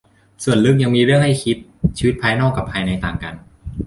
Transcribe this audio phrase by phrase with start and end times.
[0.43, 1.57] ส่วนลึกยังมีเรื่องให้คิด
[1.97, 3.35] ชีวิตภายนอกกับภายในต่างกัน